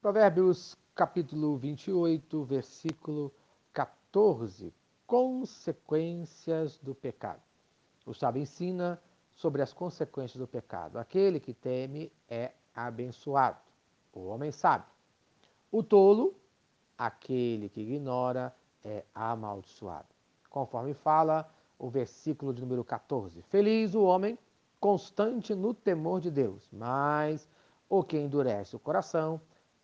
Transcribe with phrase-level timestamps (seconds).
[0.00, 3.30] Provérbios capítulo 28, versículo
[3.70, 4.72] 14.
[5.06, 7.42] Consequências do pecado.
[8.06, 8.98] O sábio ensina
[9.34, 10.98] sobre as consequências do pecado.
[10.98, 13.58] Aquele que teme é abençoado.
[14.10, 14.86] O homem sabe.
[15.70, 16.34] O tolo,
[16.96, 20.08] aquele que ignora, é amaldiçoado.
[20.48, 21.46] Conforme fala
[21.78, 23.42] o versículo de número 14.
[23.42, 24.38] Feliz o homem
[24.80, 27.46] constante no temor de Deus, mas
[27.86, 29.38] o que endurece o coração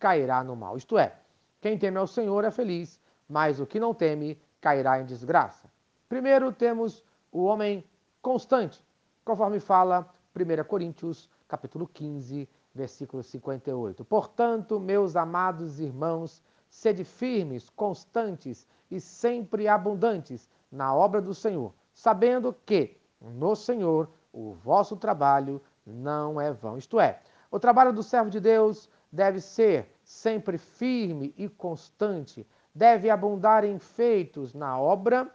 [0.07, 0.77] cairá no mal.
[0.77, 1.17] Isto é,
[1.61, 5.69] quem teme ao Senhor é feliz, mas o que não teme cairá em desgraça.
[6.09, 7.03] Primeiro temos
[7.33, 7.85] o homem
[8.23, 8.81] constante,
[9.25, 14.05] conforme fala 1 Coríntios, capítulo 15, versículo 58.
[14.05, 22.55] Portanto, meus amados irmãos, sede firmes, constantes e sempre abundantes na obra do Senhor, sabendo
[22.65, 26.79] que no Senhor o vosso trabalho não é vão.
[26.79, 27.19] Isto é,
[27.51, 33.77] o trabalho do servo de Deus deve ser sempre firme e constante, deve abundar em
[33.77, 35.29] feitos na obra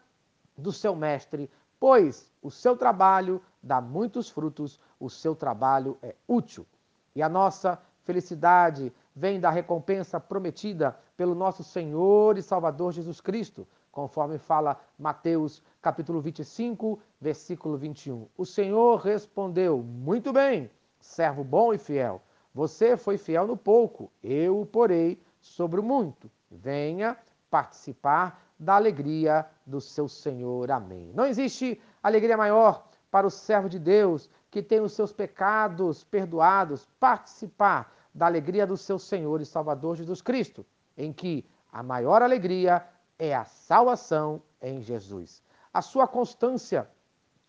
[0.57, 6.65] do seu mestre, pois o seu trabalho dá muitos frutos, o seu trabalho é útil.
[7.13, 13.67] E a nossa felicidade vem da recompensa prometida pelo nosso Senhor e Salvador Jesus Cristo,
[13.91, 18.25] conforme fala Mateus capítulo 25, versículo 21.
[18.37, 22.21] O Senhor respondeu: Muito bem, servo bom e fiel.
[22.53, 26.29] Você foi fiel no pouco, eu o porei sobre o muito.
[26.49, 27.17] Venha
[27.49, 30.69] participar da alegria do seu Senhor.
[30.69, 31.11] Amém.
[31.13, 36.87] Não existe alegria maior para o servo de Deus que tem os seus pecados perdoados
[36.99, 40.65] participar da alegria do seu Senhor e Salvador Jesus Cristo,
[40.97, 42.85] em que a maior alegria
[43.17, 45.41] é a salvação em Jesus.
[45.73, 46.89] A sua constância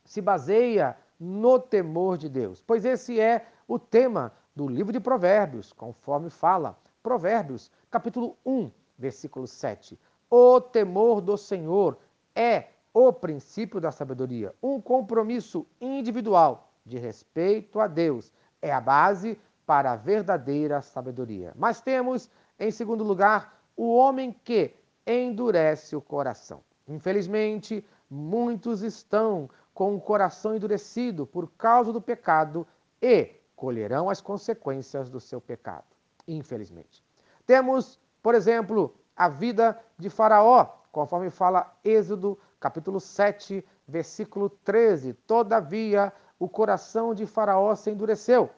[0.05, 5.73] se baseia no temor de Deus, pois esse é o tema do livro de Provérbios,
[5.73, 9.99] conforme fala Provérbios, capítulo 1, versículo 7.
[10.31, 11.99] O temor do Senhor
[12.35, 19.39] é o princípio da sabedoria, um compromisso individual de respeito a Deus é a base
[19.65, 21.53] para a verdadeira sabedoria.
[21.57, 24.75] Mas temos, em segundo lugar, o homem que
[25.07, 26.61] endurece o coração.
[26.87, 32.67] Infelizmente, muitos estão com o coração endurecido por causa do pecado
[33.01, 35.85] e colherão as consequências do seu pecado,
[36.27, 37.01] infelizmente.
[37.47, 45.13] Temos, por exemplo, a vida de Faraó, conforme fala Êxodo, capítulo 7, versículo 13.
[45.13, 48.51] Todavia, o coração de Faraó se endureceu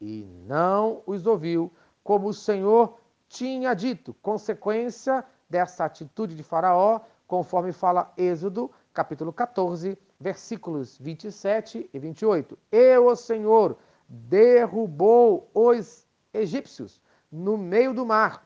[0.00, 1.70] e não os ouviu,
[2.02, 2.96] como o Senhor
[3.28, 4.14] tinha dito.
[4.22, 12.58] Consequência dessa atitude de Faraó, conforme fala Êxodo, capítulo 14, versículos 27 e 28.
[12.72, 13.76] Eu, o Senhor,
[14.10, 16.04] derrubou os
[16.34, 17.00] egípcios
[17.30, 18.44] no meio do mar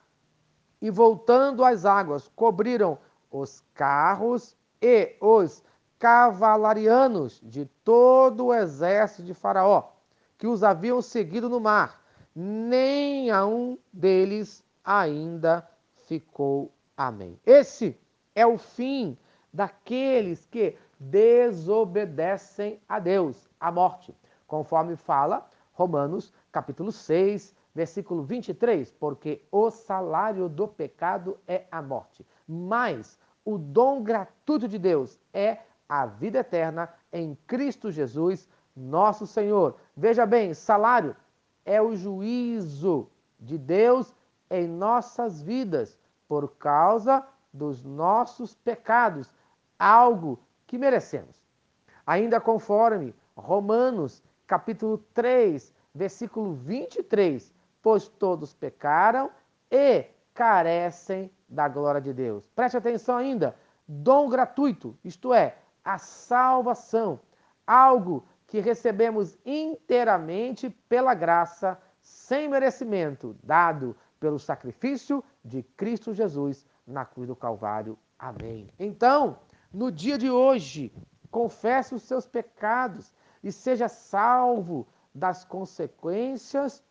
[0.81, 2.99] e, voltando às águas, cobriram
[3.31, 5.65] os carros e os
[5.99, 9.93] cavalarianos de todo o exército de Faraó,
[10.37, 12.05] que os haviam seguido no mar.
[12.35, 15.67] Nem a um deles ainda
[16.07, 16.71] ficou.
[16.95, 17.41] Amém.
[17.47, 17.99] Esse
[18.35, 19.17] é o fim
[19.51, 24.15] daqueles que desobedecem a Deus, a morte,
[24.47, 32.25] conforme fala Romanos, capítulo 6, versículo 23, porque o salário do pecado é a morte,
[32.47, 35.59] mas o dom gratuito de Deus é
[35.89, 39.77] a vida eterna em Cristo Jesus, nosso Senhor.
[39.97, 41.15] Veja bem, salário
[41.65, 44.15] é o juízo de Deus
[44.49, 45.99] em nossas vidas
[46.29, 49.33] por causa dos nossos pecados,
[49.79, 51.43] algo que merecemos.
[52.07, 57.53] Ainda conforme Romanos capítulo 3, versículo 23.
[57.83, 59.31] Pois todos pecaram
[59.71, 62.49] e carecem da glória de Deus.
[62.49, 63.55] Preste atenção ainda.
[63.87, 67.21] Dom gratuito, isto é, a salvação,
[67.67, 77.05] algo que recebemos inteiramente pela graça, sem merecimento, dado pelo sacrifício de Cristo Jesus na
[77.05, 77.99] cruz do Calvário.
[78.19, 78.71] Amém.
[78.79, 79.39] Então,
[79.73, 80.93] no dia de hoje,
[81.31, 83.13] confesse os seus pecados
[83.45, 86.83] e seja salvo das consequências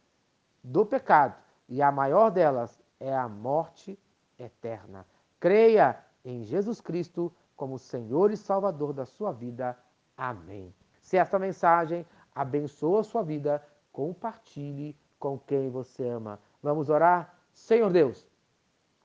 [0.63, 1.35] do pecado.
[1.67, 4.00] E a maior delas é a morte
[4.38, 5.05] eterna.
[5.39, 9.75] Creia em Jesus Cristo como Senhor e Salvador da sua vida.
[10.15, 10.73] Amém.
[11.01, 16.39] Se esta mensagem abençoa a sua vida, compartilhe com quem você ama.
[16.61, 17.35] Vamos orar?
[17.51, 18.27] Senhor Deus,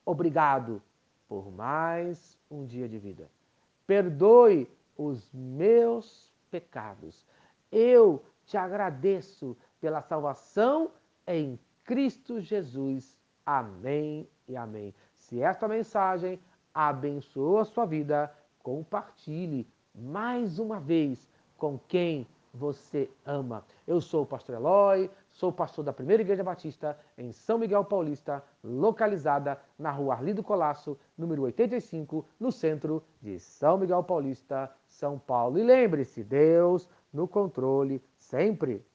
[0.05, 0.81] obrigado
[1.27, 3.29] por mais um dia de vida.
[3.87, 7.25] Perdoe os meus pecados
[7.71, 10.91] eu te agradeço pela salvação
[11.27, 13.17] em Cristo Jesus.
[13.45, 14.93] Amém e amém.
[15.15, 16.39] Se esta mensagem
[16.73, 21.27] abençoou a sua vida, compartilhe mais uma vez
[21.57, 23.63] com quem você ama.
[23.85, 28.43] Eu sou o pastor Eloy, sou pastor da Primeira Igreja Batista em São Miguel Paulista,
[28.63, 35.59] localizada na rua Arlido Colasso, número 85, no centro de São Miguel Paulista, São Paulo.
[35.59, 38.85] E lembre-se, Deus no controle sempre.